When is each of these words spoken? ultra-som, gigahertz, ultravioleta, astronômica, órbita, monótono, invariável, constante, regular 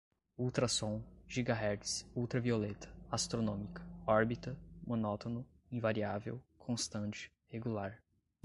ultra-som, 0.39 0.99
gigahertz, 1.29 2.07
ultravioleta, 2.15 2.91
astronômica, 3.11 3.85
órbita, 4.07 4.57
monótono, 4.83 5.45
invariável, 5.71 6.41
constante, 6.57 7.31
regular 7.51 8.01